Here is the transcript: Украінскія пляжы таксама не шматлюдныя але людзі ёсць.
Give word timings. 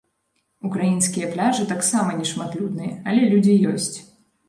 Украінскія 0.69 1.29
пляжы 1.35 1.67
таксама 1.73 2.17
не 2.25 2.29
шматлюдныя 2.33 2.99
але 3.15 3.33
людзі 3.33 3.63
ёсць. 3.79 3.97